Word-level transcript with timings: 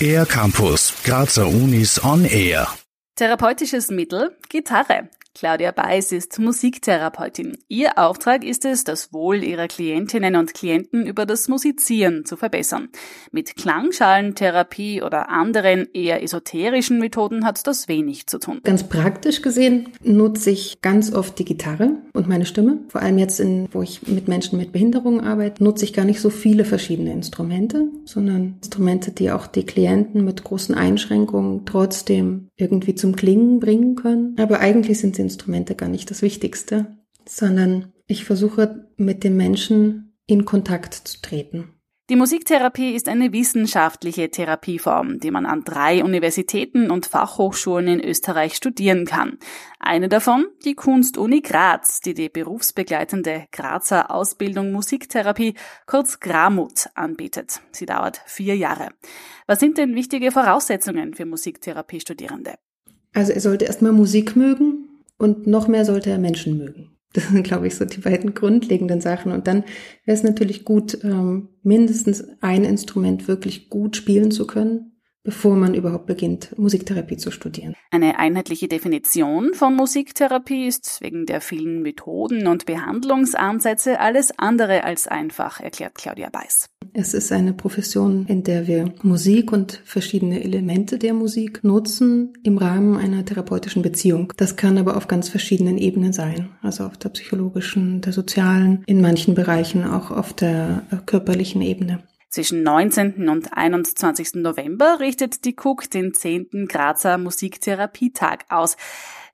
Air 0.00 0.26
Campus, 0.26 0.92
Grazer 1.04 1.46
Unis 1.46 1.98
on 2.04 2.24
Air. 2.24 2.68
Therapeutisches 3.16 3.90
Mittel 3.90 4.36
Gitarre. 4.48 5.08
Claudia 5.36 5.70
Beiß 5.70 6.12
ist 6.12 6.38
Musiktherapeutin. 6.38 7.58
Ihr 7.68 7.98
Auftrag 7.98 8.42
ist 8.42 8.64
es, 8.64 8.84
das 8.84 9.12
Wohl 9.12 9.44
ihrer 9.44 9.68
Klientinnen 9.68 10.34
und 10.34 10.54
Klienten 10.54 11.06
über 11.06 11.26
das 11.26 11.48
Musizieren 11.48 12.24
zu 12.24 12.38
verbessern. 12.38 12.88
Mit 13.32 13.54
Klangschalentherapie 13.54 15.02
oder 15.02 15.28
anderen 15.28 15.88
eher 15.92 16.22
esoterischen 16.22 16.98
Methoden 16.98 17.44
hat 17.44 17.66
das 17.66 17.86
wenig 17.86 18.26
zu 18.28 18.38
tun. 18.38 18.62
Ganz 18.64 18.84
praktisch 18.84 19.42
gesehen 19.42 19.90
nutze 20.02 20.48
ich 20.52 20.80
ganz 20.80 21.12
oft 21.12 21.38
die 21.38 21.44
Gitarre 21.44 21.90
und 22.14 22.28
meine 22.28 22.46
Stimme. 22.46 22.78
Vor 22.88 23.02
allem 23.02 23.18
jetzt, 23.18 23.38
in, 23.38 23.68
wo 23.72 23.82
ich 23.82 24.08
mit 24.08 24.28
Menschen 24.28 24.56
mit 24.56 24.72
Behinderungen 24.72 25.20
arbeite, 25.20 25.62
nutze 25.62 25.84
ich 25.84 25.92
gar 25.92 26.06
nicht 26.06 26.20
so 26.22 26.30
viele 26.30 26.64
verschiedene 26.64 27.12
Instrumente, 27.12 27.90
sondern 28.06 28.54
Instrumente, 28.62 29.10
die 29.10 29.30
auch 29.30 29.46
die 29.46 29.66
Klienten 29.66 30.24
mit 30.24 30.44
großen 30.44 30.74
Einschränkungen 30.74 31.66
trotzdem 31.66 32.48
irgendwie 32.56 32.94
zum 32.94 33.16
Klingen 33.16 33.60
bringen 33.60 33.96
können. 33.96 34.34
Aber 34.38 34.60
eigentlich 34.60 34.98
sind 34.98 35.14
sie 35.14 35.25
Instrumente 35.26 35.74
gar 35.74 35.88
nicht 35.88 36.10
das 36.10 36.22
Wichtigste, 36.22 36.96
sondern 37.28 37.92
ich 38.06 38.24
versuche 38.24 38.88
mit 38.96 39.24
dem 39.24 39.36
Menschen 39.36 40.16
in 40.26 40.44
Kontakt 40.44 40.94
zu 40.94 41.20
treten. 41.20 41.72
Die 42.08 42.14
Musiktherapie 42.14 42.94
ist 42.94 43.08
eine 43.08 43.32
wissenschaftliche 43.32 44.30
Therapieform, 44.30 45.18
die 45.18 45.32
man 45.32 45.44
an 45.44 45.64
drei 45.64 46.04
Universitäten 46.04 46.92
und 46.92 47.06
Fachhochschulen 47.06 47.88
in 47.88 48.00
Österreich 48.00 48.54
studieren 48.54 49.06
kann. 49.06 49.38
Eine 49.80 50.08
davon, 50.08 50.46
die 50.64 50.76
Kunstuni 50.76 51.40
Graz, 51.40 52.00
die 52.00 52.14
die 52.14 52.28
berufsbegleitende 52.28 53.46
Grazer 53.50 54.12
Ausbildung 54.12 54.70
Musiktherapie, 54.70 55.54
kurz 55.86 56.20
Gramut, 56.20 56.86
anbietet. 56.94 57.60
Sie 57.72 57.86
dauert 57.86 58.22
vier 58.26 58.56
Jahre. 58.56 58.90
Was 59.48 59.58
sind 59.58 59.76
denn 59.76 59.96
wichtige 59.96 60.30
Voraussetzungen 60.30 61.12
für 61.12 61.26
Musiktherapiestudierende? 61.26 62.54
Also 63.14 63.32
er 63.32 63.40
sollte 63.40 63.64
erstmal 63.64 63.92
Musik 63.92 64.36
mögen, 64.36 64.85
und 65.18 65.46
noch 65.46 65.68
mehr 65.68 65.84
sollte 65.84 66.10
er 66.10 66.18
Menschen 66.18 66.58
mögen. 66.58 66.92
Das 67.12 67.28
sind, 67.28 67.44
glaube 67.44 67.66
ich, 67.66 67.74
so 67.74 67.86
die 67.86 68.00
beiden 68.00 68.34
grundlegenden 68.34 69.00
Sachen. 69.00 69.32
Und 69.32 69.46
dann 69.46 69.64
wäre 70.04 70.18
es 70.18 70.22
natürlich 70.22 70.66
gut, 70.66 71.02
ähm, 71.02 71.48
mindestens 71.62 72.22
ein 72.42 72.62
Instrument 72.62 73.26
wirklich 73.26 73.70
gut 73.70 73.96
spielen 73.96 74.30
zu 74.30 74.46
können 74.46 74.96
bevor 75.26 75.56
man 75.56 75.74
überhaupt 75.74 76.06
beginnt, 76.06 76.56
Musiktherapie 76.56 77.16
zu 77.16 77.32
studieren. 77.32 77.74
Eine 77.90 78.18
einheitliche 78.18 78.68
Definition 78.68 79.52
von 79.54 79.74
Musiktherapie 79.74 80.68
ist 80.68 81.00
wegen 81.00 81.26
der 81.26 81.40
vielen 81.40 81.82
Methoden 81.82 82.46
und 82.46 82.64
Behandlungsansätze 82.64 83.98
alles 83.98 84.38
andere 84.38 84.84
als 84.84 85.08
einfach, 85.08 85.60
erklärt 85.60 85.96
Claudia 85.96 86.30
Beiß. 86.30 86.68
Es 86.98 87.12
ist 87.12 87.30
eine 87.30 87.52
Profession, 87.52 88.24
in 88.26 88.42
der 88.42 88.66
wir 88.66 88.94
Musik 89.02 89.52
und 89.52 89.82
verschiedene 89.84 90.42
Elemente 90.42 90.96
der 90.96 91.12
Musik 91.12 91.62
nutzen 91.62 92.32
im 92.42 92.56
Rahmen 92.56 92.96
einer 92.96 93.22
therapeutischen 93.22 93.82
Beziehung. 93.82 94.32
Das 94.38 94.56
kann 94.56 94.78
aber 94.78 94.96
auf 94.96 95.06
ganz 95.06 95.28
verschiedenen 95.28 95.76
Ebenen 95.76 96.14
sein, 96.14 96.48
also 96.62 96.84
auf 96.84 96.96
der 96.96 97.10
psychologischen, 97.10 98.00
der 98.00 98.14
sozialen, 98.14 98.82
in 98.86 99.02
manchen 99.02 99.34
Bereichen 99.34 99.84
auch 99.84 100.10
auf 100.10 100.32
der 100.32 100.84
körperlichen 101.04 101.60
Ebene. 101.60 101.98
Zwischen 102.36 102.62
19. 102.64 103.30
und 103.30 103.56
21. 103.56 104.34
November 104.34 105.00
richtet 105.00 105.46
die 105.46 105.56
Cook 105.58 105.88
den 105.88 106.12
10. 106.12 106.68
Grazer 106.68 107.16
Musiktherapietag 107.16 108.40
aus. 108.50 108.76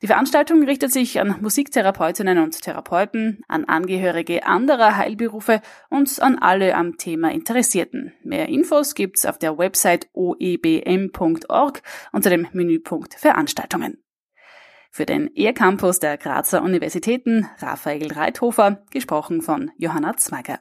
Die 0.03 0.07
Veranstaltung 0.07 0.63
richtet 0.63 0.93
sich 0.93 1.19
an 1.19 1.35
Musiktherapeutinnen 1.41 2.39
und 2.39 2.61
Therapeuten, 2.61 3.43
an 3.49 3.65
Angehörige 3.65 4.47
anderer 4.47 4.97
Heilberufe 4.97 5.63
und 5.91 6.23
an 6.23 6.39
alle 6.39 6.77
am 6.77 6.97
Thema 6.97 7.33
Interessierten. 7.33 8.13
Mehr 8.23 8.49
Infos 8.49 8.95
gibt's 8.95 9.27
auf 9.27 9.37
der 9.37 9.59
Website 9.59 10.09
oebm.org 10.13 11.83
unter 12.13 12.31
dem 12.31 12.47
Menüpunkt 12.53 13.15
Veranstaltungen. 13.15 14.01
Für 14.93 15.07
den 15.07 15.29
E-Campus 15.35 15.99
der 15.99 16.19
Grazer 16.19 16.63
Universitäten 16.63 17.49
Raphael 17.59 18.13
Reithofer, 18.13 18.85
gesprochen 18.93 19.43
von 19.43 19.73
Johanna 19.77 20.17
Zweiger. 20.17 20.61